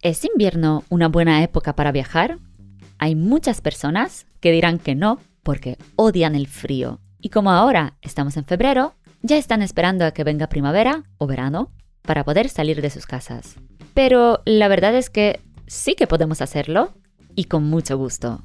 [0.00, 2.38] ¿Es invierno una buena época para viajar?
[2.98, 7.00] Hay muchas personas que dirán que no porque odian el frío.
[7.20, 11.70] Y como ahora estamos en febrero, ya están esperando a que venga primavera o verano
[12.02, 13.56] para poder salir de sus casas.
[13.94, 16.92] Pero la verdad es que sí que podemos hacerlo
[17.34, 18.42] y con mucho gusto.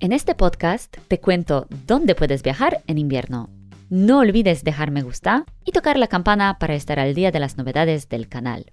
[0.00, 3.50] En este podcast te cuento dónde puedes viajar en invierno.
[3.90, 7.56] No olvides dejar me gusta y tocar la campana para estar al día de las
[7.56, 8.72] novedades del canal.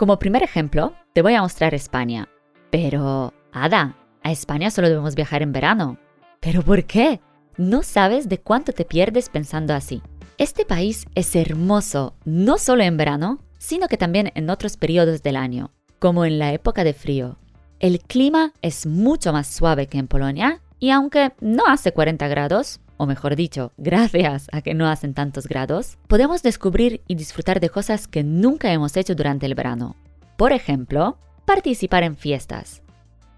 [0.00, 2.26] Como primer ejemplo, te voy a mostrar España.
[2.70, 5.98] Pero, Ada, a España solo debemos viajar en verano.
[6.40, 7.20] ¿Pero por qué?
[7.58, 10.00] No sabes de cuánto te pierdes pensando así.
[10.38, 15.36] Este país es hermoso, no solo en verano, sino que también en otros periodos del
[15.36, 17.36] año, como en la época de frío.
[17.78, 22.80] El clima es mucho más suave que en Polonia y aunque no hace 40 grados,
[23.00, 27.70] o mejor dicho, gracias a que no hacen tantos grados, podemos descubrir y disfrutar de
[27.70, 29.96] cosas que nunca hemos hecho durante el verano.
[30.36, 32.82] Por ejemplo, participar en fiestas.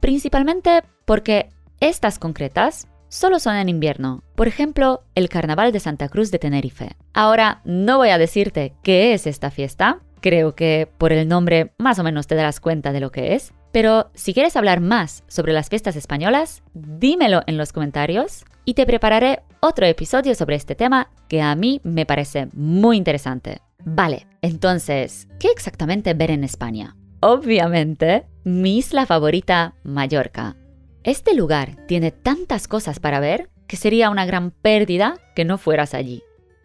[0.01, 4.25] Principalmente porque estas concretas solo son en invierno.
[4.35, 6.97] Por ejemplo, el Carnaval de Santa Cruz de Tenerife.
[7.15, 12.01] Ahora, no voy a decirte qué es esta fiesta, creo que por el nombre más
[12.01, 15.53] o menos te darás cuenta de lo que es, pero si quieres hablar más sobre
[15.53, 21.11] las fiestas españolas, dímelo en los comentarios y te prepararé otro episodio sobre este tema
[21.29, 23.61] que a mí me parece muy interesante.
[23.85, 26.97] Vale, entonces, ¿qué exactamente ver en España?
[27.21, 30.57] Obviamente, mi isla favorita, Mallorca.
[31.05, 35.95] Este lugar tiene tantas cosas para ver que sería una gran pérdida que no fueras
[35.95, 36.23] allí.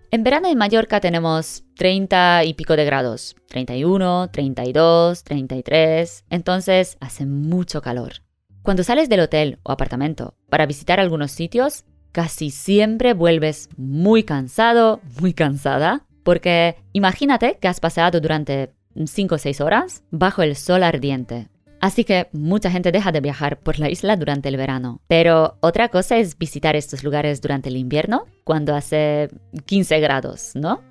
[0.10, 7.26] En verano en Mallorca tenemos 30 y pico de grados, 31, 32, 33, entonces hace
[7.26, 8.27] mucho calor.
[8.68, 15.00] Cuando sales del hotel o apartamento para visitar algunos sitios, casi siempre vuelves muy cansado,
[15.22, 20.84] muy cansada, porque imagínate que has paseado durante 5 o 6 horas bajo el sol
[20.84, 21.48] ardiente.
[21.80, 25.00] Así que mucha gente deja de viajar por la isla durante el verano.
[25.08, 29.30] Pero otra cosa es visitar estos lugares durante el invierno, cuando hace
[29.66, 30.82] 15 grados, ¿no?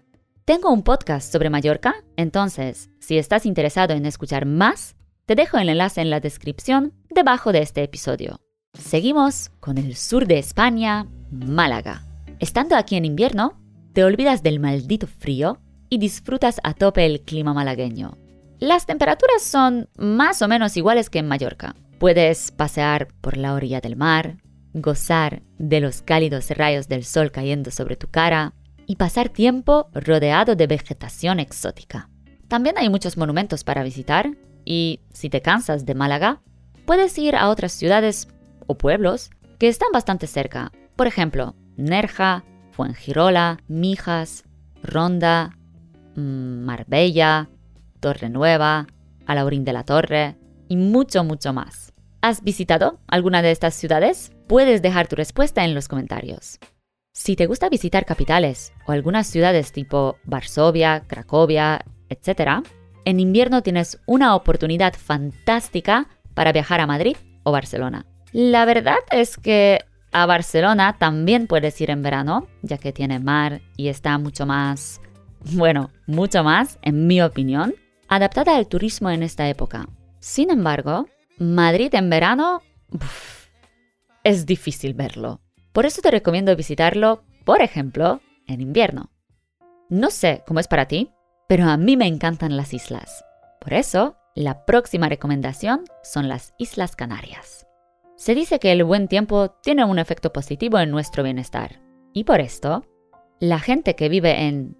[0.47, 5.69] Tengo un podcast sobre Mallorca, entonces, si estás interesado en escuchar más, te dejo el
[5.69, 8.41] enlace en la descripción debajo de este episodio.
[8.79, 12.05] Seguimos con el sur de España, Málaga.
[12.39, 13.61] Estando aquí en invierno,
[13.93, 15.59] te olvidas del maldito frío
[15.91, 18.17] y disfrutas a tope el clima malagueño.
[18.61, 21.75] Las temperaturas son más o menos iguales que en Mallorca.
[21.99, 24.37] Puedes pasear por la orilla del mar,
[24.75, 28.55] gozar de los cálidos rayos del sol cayendo sobre tu cara
[28.87, 32.11] y pasar tiempo rodeado de vegetación exótica.
[32.47, 34.37] También hay muchos monumentos para visitar
[34.67, 36.43] y si te cansas de Málaga,
[36.85, 38.29] puedes ir a otras ciudades
[38.67, 40.73] o pueblos que están bastante cerca.
[40.97, 44.45] Por ejemplo, Nerja, Fuengirola, Mijas,
[44.83, 45.57] Ronda,
[46.17, 47.49] mm, Marbella,
[48.01, 48.87] Torre Nueva,
[49.25, 50.37] Alaurín de la Torre
[50.69, 51.93] y mucho, mucho más.
[52.21, 54.33] ¿Has visitado alguna de estas ciudades?
[54.49, 56.59] Puedes dejar tu respuesta en los comentarios.
[57.13, 62.63] Si te gusta visitar capitales o algunas ciudades tipo Varsovia, Cracovia, etc.,
[63.07, 68.05] en invierno tienes una oportunidad fantástica para viajar a Madrid o Barcelona.
[68.33, 69.79] La verdad es que
[70.13, 75.01] a Barcelona también puedes ir en verano, ya que tiene mar y está mucho más,
[75.53, 77.75] bueno, mucho más, en mi opinión,
[78.09, 79.89] adaptada al turismo en esta época.
[80.19, 81.07] Sin embargo,
[81.39, 82.61] Madrid en verano
[84.25, 85.41] es difícil verlo.
[85.73, 89.13] Por eso te recomiendo visitarlo, por ejemplo, en invierno.
[89.89, 91.13] No sé cómo es para ti,
[91.49, 93.25] pero a mí me encantan las islas.
[93.61, 97.67] Por eso, la próxima recomendación son las Islas Canarias.
[98.17, 101.81] Se dice que el buen tiempo tiene un efecto positivo en nuestro bienestar.
[102.13, 102.85] Y por esto,
[103.41, 104.77] la gente que vive en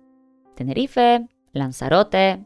[0.55, 2.45] Tenerife, Lanzarote,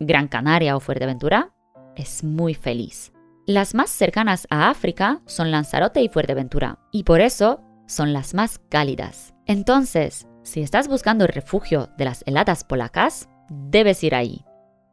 [0.00, 1.52] Gran Canaria o Fuerteventura
[1.94, 3.12] es muy feliz.
[3.46, 8.58] Las más cercanas a África son Lanzarote y Fuerteventura, y por eso son las más
[8.68, 9.34] cálidas.
[9.46, 14.44] Entonces, si estás buscando refugio de las heladas polacas, debes ir ahí.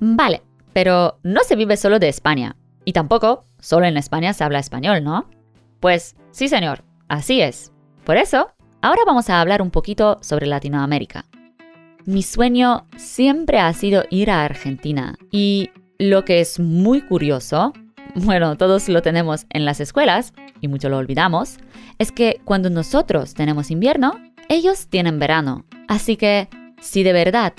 [0.00, 0.40] Vale,
[0.72, 2.56] pero no se vive solo de España.
[2.86, 5.28] Y tampoco solo en España se habla español, ¿no?
[5.80, 7.72] Pues sí, señor, así es.
[8.06, 11.26] Por eso, ahora vamos a hablar un poquito sobre Latinoamérica.
[12.06, 17.74] Mi sueño siempre ha sido ir a Argentina y lo que es muy curioso,
[18.14, 20.32] bueno, todos lo tenemos en las escuelas
[20.62, 21.58] y mucho lo olvidamos,
[21.98, 24.18] es que cuando nosotros tenemos invierno,
[24.48, 25.64] ellos tienen verano.
[25.88, 26.48] Así que,
[26.80, 27.54] si de verdad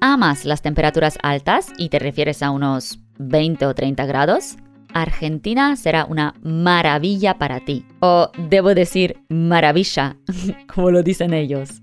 [0.00, 4.56] amas las temperaturas altas y te refieres a unos 20 o 30 grados,
[4.92, 7.84] Argentina será una maravilla para ti.
[8.00, 10.16] O debo decir maravilla,
[10.72, 11.82] como lo dicen ellos.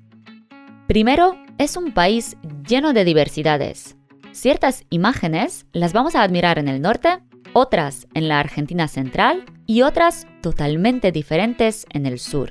[0.88, 2.38] Primero, es un país
[2.68, 3.96] lleno de diversidades.
[4.32, 7.20] Ciertas imágenes las vamos a admirar en el norte,
[7.54, 12.50] otras en la Argentina central y otras totalmente diferentes en el sur.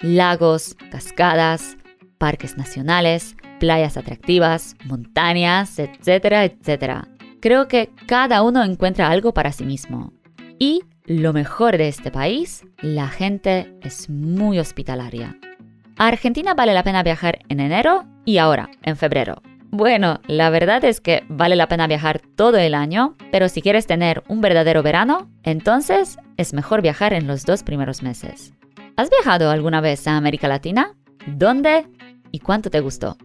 [0.00, 1.76] Lagos, cascadas,
[2.16, 7.06] parques nacionales, playas atractivas, montañas, etcétera, etcétera.
[7.42, 10.14] Creo que cada uno encuentra algo para sí mismo.
[10.58, 15.36] Y lo mejor de este país, la gente es muy hospitalaria.
[15.98, 19.42] A Argentina vale la pena viajar en enero y ahora, en febrero.
[19.76, 23.88] Bueno, la verdad es que vale la pena viajar todo el año, pero si quieres
[23.88, 28.52] tener un verdadero verano, entonces es mejor viajar en los dos primeros meses.
[28.96, 30.94] ¿Has viajado alguna vez a América Latina?
[31.26, 31.88] ¿Dónde?
[32.30, 33.16] ¿Y cuánto te gustó?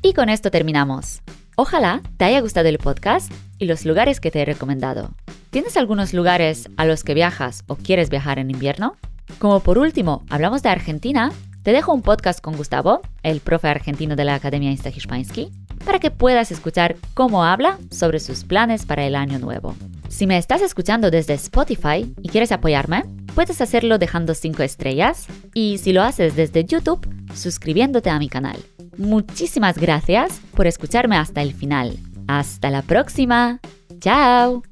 [0.00, 1.20] Y con esto terminamos.
[1.56, 5.10] Ojalá te haya gustado el podcast y los lugares que te he recomendado.
[5.50, 8.96] ¿Tienes algunos lugares a los que viajas o quieres viajar en invierno?
[9.38, 11.32] Como por último, hablamos de Argentina,
[11.66, 15.50] te dejo un podcast con Gustavo, el profe argentino de la Academia Instahiszpański,
[15.84, 19.74] para que puedas escuchar cómo habla sobre sus planes para el año nuevo.
[20.08, 23.02] Si me estás escuchando desde Spotify y quieres apoyarme,
[23.34, 27.04] puedes hacerlo dejando 5 estrellas y si lo haces desde YouTube,
[27.34, 28.58] suscribiéndote a mi canal.
[28.96, 31.98] Muchísimas gracias por escucharme hasta el final.
[32.28, 33.58] Hasta la próxima.
[33.98, 34.62] Chao.